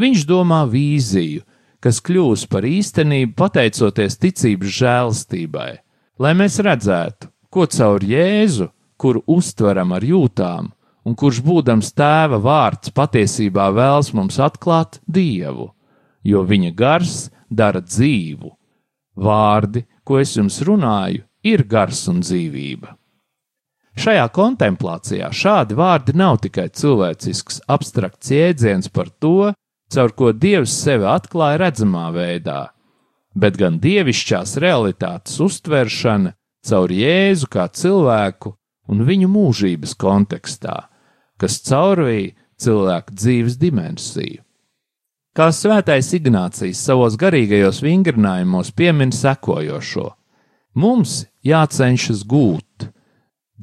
Viņš 0.00 0.24
domā 0.28 0.64
vīziju, 0.68 1.44
kas 1.84 2.00
kļūs 2.04 2.48
par 2.48 2.64
īstenību 2.64 3.36
pateicoties 3.36 4.16
ticības 4.20 4.76
žēlastībai, 4.80 5.72
lai 6.18 6.34
mēs 6.38 6.60
redzētu, 6.62 7.30
ko 7.50 7.66
caur 7.70 8.04
Jēzu, 8.04 8.70
kuru 8.96 9.22
uztveram 9.30 9.94
ar 9.94 10.04
jūtām, 10.06 10.70
un 11.04 11.16
kurš 11.18 11.40
būdams 11.44 11.92
tēva 11.96 12.40
vārds 12.42 12.92
patiesībā 12.94 13.68
vēlas 13.74 14.12
mums 14.16 14.40
atklāt 14.40 15.00
Dievu, 15.06 15.70
jo 16.24 16.42
viņa 16.42 16.74
gars 16.74 17.16
dara 17.50 17.82
dzīvu. 17.84 18.50
Vārdi, 19.14 19.84
ko 20.04 20.18
es 20.18 20.34
jums 20.36 20.58
runāju, 20.66 21.22
ir 21.44 21.64
gars 21.70 22.06
un 22.10 22.22
dzīvība. 22.24 22.96
Šajā 23.94 24.24
kontemplācijā 24.34 25.28
šādi 25.30 25.76
vārdi 25.78 26.16
nav 26.18 26.40
tikai 26.42 26.66
cilvēcisks 26.74 27.60
abstrakts 27.70 28.32
jēdziens 28.34 28.90
par 28.90 29.12
to, 29.22 29.52
caur 29.94 30.14
ko 30.18 30.32
Dievs 30.34 30.74
sevi 30.74 31.06
atklāja 31.06 31.60
redzamā 31.62 32.08
veidā, 32.14 32.73
bet 33.34 33.58
gan 33.58 33.80
dievišķās 33.82 34.56
realitātes 34.62 35.40
uztveršana 35.42 36.34
caur 36.64 36.92
Jēzu 36.94 37.50
kā 37.50 37.66
cilvēku 37.68 38.54
un 38.88 39.04
viņu 39.08 39.28
mūžības 39.30 39.94
kontekstā, 40.00 40.76
kas 41.40 41.60
caurvīja 41.66 42.34
cilvēku 42.60 43.14
dzīves 43.18 43.58
dimensiju. 43.60 44.40
Kā 45.34 45.48
svētais 45.50 46.12
Ignācijas 46.14 46.78
savos 46.86 47.16
garīgajos 47.18 47.80
vingrinājumos 47.82 48.70
piemin 48.70 49.10
sekojošo: 49.10 50.12
Mums 50.78 51.24
jācenšas 51.42 52.22
gūt 52.22 52.86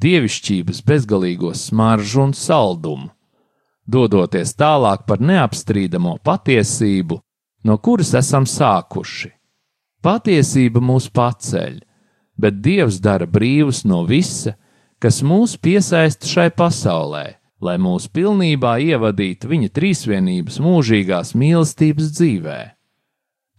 dievišķības 0.02 0.82
bezgalīgo 0.84 1.54
smaržu 1.56 2.26
un 2.26 2.34
saldumu, 2.36 3.08
dodoties 3.88 4.52
tālāk 4.58 5.06
par 5.08 5.24
neapstrīdamo 5.24 6.18
patiesību, 6.24 7.20
no 7.64 7.78
kuras 7.78 8.12
esam 8.20 8.44
sākuši. 8.44 9.32
Patiesība 10.02 10.82
mūs 10.82 11.06
paceļ, 11.14 11.78
bet 12.38 12.58
Dievs 12.64 12.98
dara 13.02 13.28
brīvus 13.30 13.84
no 13.86 14.02
visa, 14.08 14.56
kas 14.98 15.22
mūs 15.22 15.54
piesaista 15.62 16.26
šai 16.26 16.50
pasaulē 16.56 17.26
lai 17.62 17.78
mūs 17.78 18.08
pilnībā 18.10 18.76
ievadītu 18.82 19.50
viņa 19.52 19.70
trīsvienības 19.76 20.58
mūžīgās 20.62 21.32
mīlestības 21.38 22.10
dzīvē. 22.18 22.58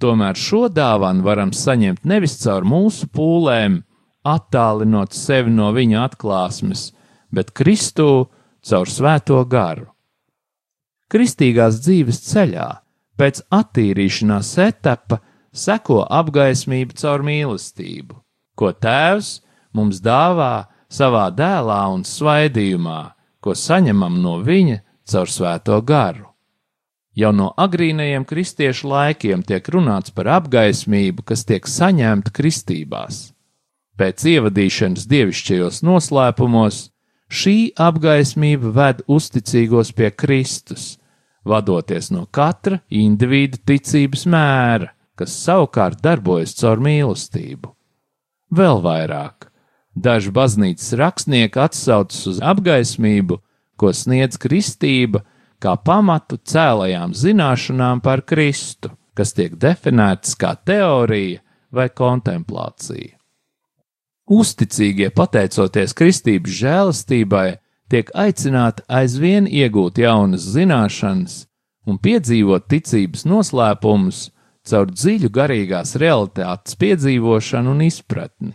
Tomēr 0.03 0.39
šo 0.39 0.67
dāvanu 0.67 1.23
varam 1.23 1.53
saņemt 1.55 2.03
nevis 2.09 2.35
caur 2.41 2.67
mūsu 2.67 3.07
pūlēm, 3.13 3.79
attālinot 4.27 5.15
sevi 5.15 5.53
no 5.55 5.71
viņa 5.75 6.03
atklāsmes, 6.09 6.89
bet 7.31 7.53
Kristū 7.55 8.27
caur 8.67 8.91
svēto 8.91 9.39
garu. 9.47 9.87
Kristīgās 11.11 11.79
dzīves 11.85 12.19
ceļā 12.27 12.69
pēc 13.19 13.43
attīrīšanās 13.53 14.55
etapa 14.65 15.21
seko 15.53 16.03
apgaismība 16.09 16.97
caur 16.97 17.23
mīlestību, 17.25 18.17
ko 18.57 18.73
Tēvs 18.73 19.39
mums 19.73 20.01
dāvā 20.03 20.65
savā 20.91 21.29
dēlā 21.33 21.79
un 21.93 22.03
svaidījumā, 22.05 23.01
ko 23.43 23.55
saņemam 23.57 24.21
no 24.21 24.39
viņa 24.43 24.81
caur 25.09 25.29
svēto 25.29 25.79
garu. 25.85 26.29
Jau 27.13 27.29
no 27.35 27.51
agrīnajiem 27.61 28.23
kristiešu 28.25 28.89
laikiem 28.89 29.43
tiek 29.45 29.67
runāts 29.69 30.13
par 30.15 30.31
apgaismību, 30.39 31.21
kas 31.29 31.45
tiek 31.45 31.67
saņemta 31.69 32.33
kristībās. 32.33 33.27
Pēc 33.93 34.25
ievadīšanas 34.31 35.05
dievišķajos 35.11 35.83
noslēpumos 35.85 36.79
šī 37.29 37.57
apgaismība 37.77 38.71
ved 38.73 39.03
uzticīgos 39.05 39.93
pie 39.93 40.09
Kristus, 40.09 40.95
vadoties 41.45 42.09
no 42.09 42.25
katra 42.25 42.79
individa 42.89 43.61
ticības 43.61 44.25
mēra, 44.25 44.89
kas 45.19 45.35
savukārt 45.45 46.01
darbojas 46.03 46.55
caur 46.59 46.81
mīlestību. 46.83 47.73
Vēl 48.53 48.81
vairāk, 48.83 49.53
Daži 49.95 50.31
baznīcas 50.33 50.93
rakstnieki 50.97 51.59
atsaucas 51.61 52.25
uz 52.27 52.39
apgaismību, 52.41 53.37
ko 53.77 53.91
sniedz 53.93 54.39
kristība, 54.41 55.21
kā 55.61 55.75
pamatu 55.77 56.39
cēlajām 56.41 57.13
zināšanām 57.13 58.01
par 58.01 58.23
Kristu, 58.25 58.89
kas 59.13 59.35
tiek 59.37 59.53
definētas 59.61 60.33
kā 60.39 60.55
teorija 60.65 61.43
vai 61.73 61.89
kontemplācija. 61.93 63.19
Uzticīgie, 64.33 65.11
pateicoties 65.13 65.93
kristības 65.93 66.57
žēlastībai, 66.57 67.47
tiek 67.91 68.09
aicināti 68.17 68.85
aizvien 68.87 69.45
iegūt 69.45 69.99
jaunas 70.01 70.47
zināšanas 70.55 71.43
un 71.85 71.99
piedzīvot 72.01 72.65
ticības 72.71 73.27
noslēpumus 73.29 74.29
caur 74.69 74.91
dziļu 74.91 75.29
garīgās 75.33 75.95
realitātes 75.99 76.77
piedzīvošanu 76.79 77.73
un 77.73 77.87
izpratni 77.87 78.53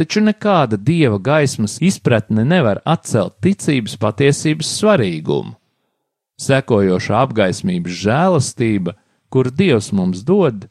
taču 0.00 0.22
nekāda 0.24 0.78
dieva 0.80 1.18
gaismas 1.20 1.74
izpratne 1.84 2.44
nevar 2.48 2.78
atcelt 2.88 3.34
ticības 3.44 3.98
patiesības 4.00 4.70
svarīgumu. 4.78 5.52
Sekojoša 6.40 7.18
apgaismības 7.20 7.98
žēlastība, 8.06 8.94
kur 9.28 9.50
Dievs 9.52 9.90
mums 9.92 10.22
dod, 10.24 10.64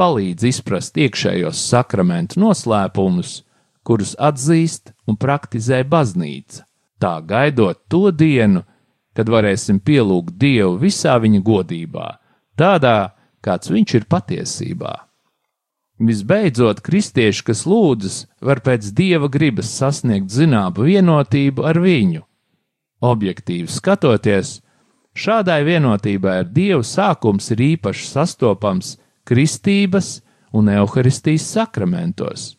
palīdz 0.00 0.46
izprast 0.48 0.96
iekšējos 0.96 1.60
sakramentu 1.60 2.40
noslēpumus, 2.40 3.42
kurus 3.84 4.14
atzīst 4.16 4.94
un 5.04 5.20
praktizē 5.20 5.82
baznīca, 5.84 6.64
tā 6.96 7.14
gaidot 7.20 7.82
to 7.92 8.08
dienu, 8.08 8.64
kad 9.12 9.28
varēsim 9.28 9.82
pielūgt 9.84 10.40
Dievu 10.40 10.78
visā 10.80 11.18
viņa 11.20 11.44
godībā, 11.44 12.08
tādā, 12.56 13.12
kāds 13.44 13.70
viņš 13.72 13.94
ir 13.98 14.06
patiesībā. 14.10 14.94
Visbeidzot, 16.00 16.80
kristieši, 16.80 17.44
kas 17.44 17.66
lūdzas, 17.68 18.24
var 18.40 18.62
pēc 18.64 18.88
dieva 18.96 19.28
gribas 19.28 19.68
sasniegt 19.76 20.32
zināmu 20.32 20.86
vienotību 20.86 21.66
ar 21.68 21.80
viņu. 21.82 22.22
Objektīvi 23.04 23.68
skatoties, 23.68 24.60
šādai 25.12 25.60
vienotībai 25.68 26.38
ar 26.44 26.48
dievu 26.48 26.84
sākums 26.84 27.50
ir 27.52 27.60
īpaši 27.74 28.08
sastopams 28.08 28.94
kristības 29.28 30.20
un 30.56 30.72
evaharistijas 30.72 31.44
sakramentos. 31.52 32.54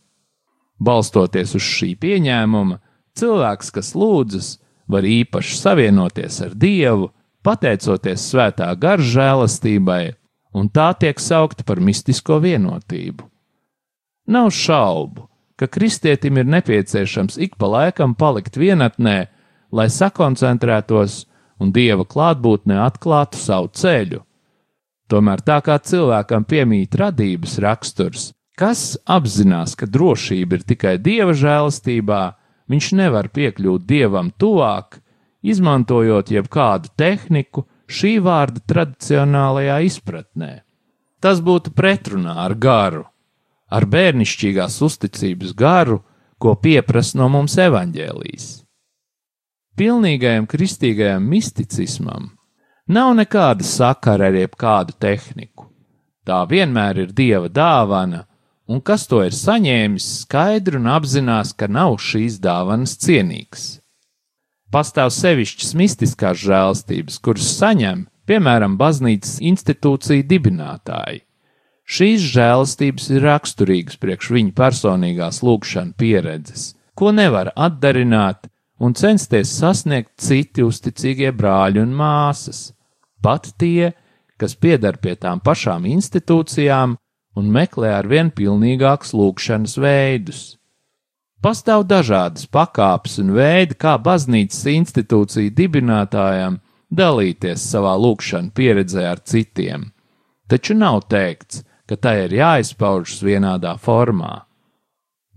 Balstoties 0.82 1.56
uz 1.58 1.65
šī 1.65 1.96
pieņēmuma, 2.02 2.78
cilvēks, 3.17 3.74
kas 3.74 3.94
lūdzas, 3.98 4.56
var 4.89 5.06
īpaši 5.06 5.58
savienoties 5.58 6.39
ar 6.46 6.56
Dievu, 6.58 7.12
pateicoties 7.46 8.24
svētā 8.32 8.70
gara 8.80 9.02
žēlastībai, 9.02 10.13
un 10.54 10.70
tā 10.70 10.92
tiek 11.00 11.20
saukta 11.20 11.66
par 11.68 11.80
mistisko 11.80 12.40
vienotību. 12.44 13.28
Nav 14.32 14.52
šaubu, 14.56 15.28
ka 15.56 15.68
kristietim 15.68 16.38
ir 16.38 16.48
nepieciešams 16.50 17.38
ik 17.38 17.58
pa 17.60 17.70
laikam 17.70 18.16
palikt 18.16 18.58
vienatnē, 18.58 19.28
lai 19.72 19.88
sakoncentrētos 19.90 21.26
un 21.62 21.72
dieva 21.76 22.06
klātbūtnē 22.08 22.80
atklātu 22.86 23.40
savu 23.40 23.72
ceļu. 23.78 24.22
Tomēr 25.12 25.44
tā 25.44 25.60
kā 25.66 25.76
cilvēkam 25.78 26.46
piemīt 26.48 26.96
radības 26.96 27.58
raksturs, 27.64 28.32
kas 28.58 28.96
apzinās, 29.06 29.76
ka 29.76 29.86
drošība 29.86 30.60
ir 30.60 30.68
tikai 30.68 30.96
dieva 31.04 31.36
žēlastībā, 31.36 32.22
viņš 32.72 32.92
nevar 32.96 33.28
piekļūt 33.36 33.88
dievam 33.88 34.32
tuvāk, 34.40 35.02
izmantojot 35.44 36.32
jebkādu 36.32 36.94
tehniku 36.98 37.66
šī 37.91 38.17
vārda 38.23 38.63
tradicionālajā 38.71 39.82
izpratnē. 39.88 40.51
Tas 41.21 41.41
būtu 41.43 41.73
pretrunā 41.77 42.38
ar 42.45 42.56
garu, 42.58 43.04
ar 43.69 43.86
bērnišķīgās 43.86 44.80
uzticības 44.88 45.54
garu, 45.58 46.01
ko 46.41 46.56
pieprasa 46.58 47.19
no 47.19 47.27
mums 47.30 47.58
evaņģēlīs. 47.62 48.47
Pilnīgajam 49.77 50.47
kristīgajam 50.49 51.27
misticismam 51.30 52.32
nav 52.91 53.13
nekāda 53.15 53.65
sakara 53.65 54.32
ar 54.32 54.36
jebkādu 54.36 54.97
tehniku. 54.99 55.69
Tā 56.25 56.43
vienmēr 56.49 57.06
ir 57.06 57.13
dieva 57.17 57.49
dāvana, 57.49 58.25
un 58.67 58.82
kas 58.82 59.08
to 59.10 59.21
ir 59.25 59.34
saņēmis, 59.36 60.08
skaidri 60.25 60.77
un 60.77 60.89
apzinās, 60.91 61.54
ka 61.58 61.67
nav 61.67 61.97
šīs 62.01 62.38
dāvanas 62.43 62.97
cienīgs. 63.01 63.81
Pastāv 64.72 65.10
sevišķas 65.12 65.74
mistiskās 65.76 66.38
žēlstības, 66.40 67.18
kuras 67.20 67.50
saņem, 67.58 68.06
piemēram, 68.24 68.78
baznīcas 68.80 69.42
institūcija 69.44 70.24
dibinātāji. 70.30 71.26
Šīs 71.92 72.24
žēlastības 72.32 73.10
ir 73.12 73.26
raksturīgas 73.26 74.00
priekš 74.00 74.30
viņa 74.32 74.54
personīgās 74.56 75.42
lūkšanas 75.44 75.98
pieredzes, 76.00 76.64
ko 76.96 77.12
nevar 77.12 77.52
atdarināt 77.52 78.48
un 78.80 78.96
censties 78.96 79.52
sasniegt 79.60 80.14
citi 80.24 80.64
uzticīgie 80.64 81.34
brāļi 81.36 81.84
un 81.84 81.92
māsas, 81.92 82.70
pat 83.20 83.52
tie, 83.60 83.92
kas 84.40 84.56
piedar 84.56 85.02
pie 85.04 85.18
tām 85.20 85.44
pašām 85.44 85.84
institūcijām 85.92 86.96
un 87.36 87.52
meklē 87.60 87.92
ar 88.00 88.08
vien 88.08 88.32
pilnīgākus 88.32 89.12
lūkšanas 89.20 89.76
veidus. 89.84 90.61
Pastāv 91.41 91.88
dažādas 91.89 92.45
pakāpes 92.45 93.17
un 93.21 93.32
veidi, 93.34 93.73
kā 93.73 93.95
baznīcas 93.97 94.62
institūcija 94.75 95.54
dibinātājiem 95.58 96.60
dalīties 96.93 97.63
savā 97.71 97.95
lūkšanā 97.97 98.54
pieredzē 98.54 99.08
ar 99.10 99.23
citiem, 99.25 99.88
taču 100.45 100.75
nav 100.77 100.99
teikts, 101.10 101.63
ka 101.89 101.97
tai 101.97 102.27
ir 102.27 102.36
jāizpaužas 102.38 103.23
vienādā 103.25 103.73
formā. 103.82 104.43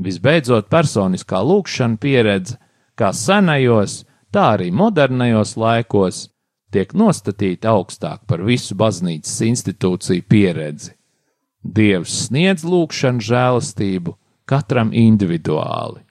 Visbeidzot, 0.04 0.68
personiskā 0.68 1.40
lūkšana 1.40 1.96
pieredze, 2.02 2.58
kā 3.00 3.08
senajos, 3.16 4.02
tā 4.28 4.50
arī 4.58 4.68
modernajos 4.76 5.54
laikos, 5.56 6.26
tiek 6.74 6.92
nostatīta 6.92 7.72
augstāk 7.72 8.26
par 8.28 8.44
visu 8.44 8.76
baznīcas 8.76 9.40
institūciju 9.48 10.26
pieredzi. 10.28 10.92
Dievs 11.64 12.26
sniedz 12.26 12.66
lūkšanu 12.68 13.24
žēlastību 13.24 14.18
katram 14.48 14.92
individuāli. 14.92 16.02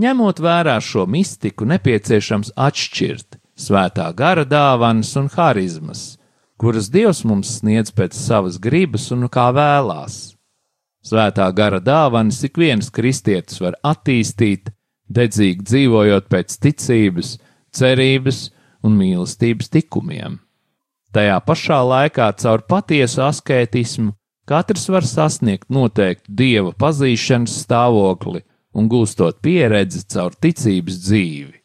Ņemot 0.00 0.40
vērā 0.42 0.80
šo 0.82 1.04
mistiku, 1.06 1.66
nepieciešams 1.70 2.56
atšķirt 2.58 3.38
svētā 3.54 4.08
gara 4.16 4.44
dāvanas 4.44 5.12
un 5.20 5.28
harizmas, 5.30 6.16
kuras 6.58 6.88
Dievs 6.90 7.22
mums 7.24 7.58
sniedz 7.60 7.92
pēc 7.94 8.16
savas 8.18 8.58
gribas 8.58 9.10
un 9.14 9.28
kā 9.30 9.50
vēlās. 9.54 10.34
Svētā 11.04 11.46
gara 11.54 11.80
dāvanas 11.84 12.40
ik 12.46 12.58
viens 12.58 12.90
kristietis 12.90 13.60
var 13.60 13.76
attīstīt, 13.84 14.72
dedzīgi 15.06 15.62
dzīvojot 15.62 16.30
pēc 16.32 16.58
ticības, 16.64 17.36
cerības 17.74 18.48
un 18.84 18.96
mīlestības 18.98 19.70
tikumiem. 19.70 20.40
Tajā 21.14 21.38
pašā 21.46 21.80
laikā 21.86 22.32
caur 22.40 22.64
patiesu 22.66 23.22
askētismu 23.28 24.14
katrs 24.48 24.88
var 24.88 25.06
sasniegt 25.06 25.70
noteiktu 25.72 26.32
dieva 26.40 26.72
pazīšanas 26.76 27.60
stāvokli 27.64 28.44
un 28.74 28.88
gūstot 28.90 29.40
pieredzi 29.44 30.02
caur 30.10 30.34
ticības 30.34 30.98
dzīvi. 31.06 31.60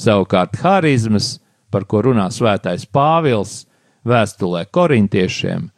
Savukārt 0.00 0.58
harizmas, 0.60 1.38
par 1.72 1.86
ko 1.88 2.02
runā 2.04 2.28
svētais 2.32 2.84
Pāvils 2.86 3.64
vēstulē 4.06 4.66
korintiešiem, 4.72 5.70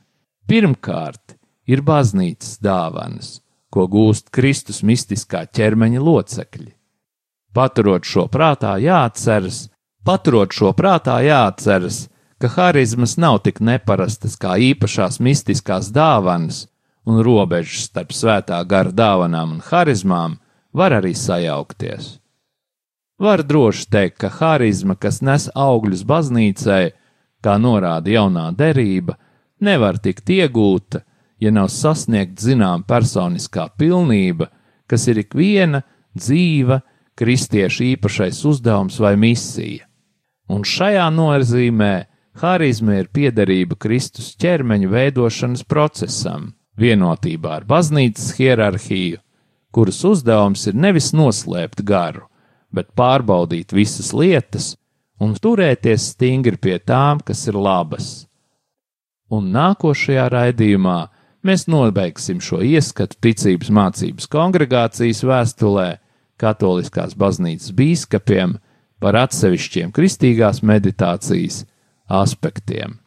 pirmkārt 0.51 1.39
ir 1.69 1.85
baznīcas 1.87 2.59
dāvanas, 2.65 3.39
ko 3.71 3.87
gūst 3.89 4.33
Kristus 4.35 4.83
mistiskā 4.83 5.45
ķermeņa 5.47 6.03
locekļi. 6.03 6.73
Paturot 7.55 8.05
šo 8.05 8.27
prātā 8.33 8.75
jāatceras, 8.83 9.69
paturot 10.05 10.53
šo 10.55 10.73
prātā 10.77 11.19
jāatceras, 11.25 12.07
ka 12.39 12.49
harizmas 12.49 13.17
nav 13.17 13.41
tik 13.45 13.61
neparastas 13.61 14.37
kā 14.39 14.57
īpašās 14.71 15.19
mistiskās 15.21 15.91
dāvanas, 15.95 16.67
un 17.09 17.23
robežas 17.25 17.89
starp 17.89 18.13
svētā 18.15 18.61
gara 18.69 18.93
dāvanām 18.93 19.57
un 19.57 19.63
harizmām 19.71 20.39
var 20.73 20.95
arī 21.01 21.15
sajaukties. 21.17 22.19
Var 23.19 23.43
droši 23.43 23.89
teikt, 23.91 24.19
ka 24.23 24.31
harizma, 24.31 24.95
kas 24.95 25.23
nes 25.27 25.49
augļus 25.55 26.05
baznīcai, 26.07 26.93
kā 27.43 27.57
norāda 27.59 28.13
jaunā 28.13 28.51
derība, 28.55 29.17
nevar 29.61 29.99
tikt 29.99 30.31
iegūta, 30.31 31.03
ja 31.43 31.51
nav 31.55 31.73
sasniegt 31.75 32.39
zinām 32.43 32.85
personiskā 32.87 33.69
pilnība, 33.79 34.51
kas 34.87 35.09
ir 35.11 35.25
ikviena 35.25 35.83
dzīva 36.15 36.81
kristieša 37.19 37.85
īpašais 37.95 38.45
uzdevums 38.47 38.99
vai 39.03 39.17
misija. 39.19 39.87
Un 40.49 40.63
šajā 40.65 41.09
nozīmē 41.13 41.93
harizma 42.41 42.99
ir 43.01 43.11
piederība 43.15 43.77
Kristus 43.81 44.33
ķermeņa 44.41 44.89
veidošanas 44.93 45.65
procesam, 45.69 46.53
vienotībā 46.79 47.59
ar 47.59 47.67
baznīcas 47.69 48.33
hierarhiju, 48.39 49.19
kuras 49.75 50.01
uzdevums 50.07 50.67
ir 50.71 50.79
nevis 50.79 51.13
noslēpt 51.17 51.83
garu, 51.87 52.27
bet 52.73 52.93
pārbaudīt 52.99 53.75
visas 53.75 54.13
lietas 54.15 54.73
un 55.21 55.35
turēties 55.35 56.13
stingri 56.15 56.57
pie 56.57 56.79
tām, 56.79 57.21
kas 57.25 57.47
ir 57.51 57.59
labas. 57.59 58.27
Un 59.29 59.51
nākošajā 59.53 60.29
raidījumā 60.33 60.99
mēs 61.45 61.67
nobeigsim 61.69 62.41
šo 62.41 62.63
ieskatu 62.65 63.19
ticības 63.21 63.71
mācības 63.75 64.31
kongregācijas 64.31 65.25
vēstulē 65.27 65.89
Katoliskās 66.39 67.17
baznīcas 67.19 67.73
bīskapiem 67.75 68.55
par 69.03 69.17
atsevišķiem 69.19 69.91
kristīgās 69.95 70.63
meditācijas 70.63 71.65
aspektiem. 72.09 72.99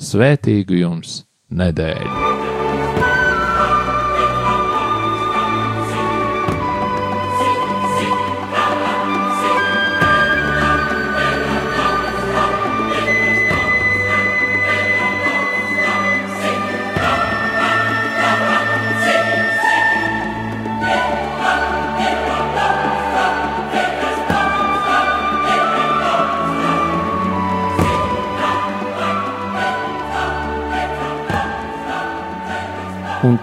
Svētīgu 0.00 0.80
jums 0.80 1.22
nedēļu! 1.50 2.29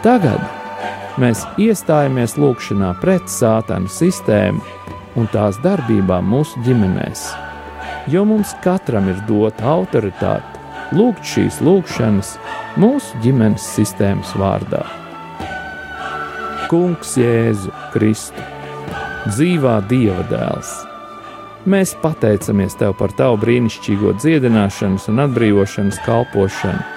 Tagad 0.03 0.41
mēs 1.21 1.43
iestājamies 1.62 2.38
lūgšanā 2.38 2.93
pret 3.01 3.29
sātanu 3.31 3.89
sistēmu 3.91 4.62
un 5.17 5.29
tās 5.33 5.57
darbībām 5.63 6.27
mūsu 6.29 6.62
ģimenēs. 6.65 7.27
Jo 8.12 8.23
mums 8.27 8.53
katram 8.63 9.10
ir 9.12 9.19
dota 9.27 9.65
autoritāte 9.73 10.95
lūgt 10.95 11.25
šīs 11.27 11.60
lūgšanas 11.65 12.36
mūsu 12.79 13.21
ģimenes 13.23 13.65
sistēmas 13.75 14.33
vārdā. 14.39 14.83
Kungs 16.71 17.15
Jēzu 17.19 17.71
Kristu, 17.93 18.43
dzīvā 19.31 19.79
Dieva 19.89 20.25
dēls! 20.31 20.75
Mēs 21.67 21.95
pateicamies 21.99 22.77
Tev 22.79 22.93
par 22.99 23.12
Tavu 23.15 23.39
brīnišķīgo 23.41 24.13
dziedināšanas 24.21 25.10
un 25.12 25.25
atbrīvošanas 25.25 25.99
kalpošanu 26.05 26.96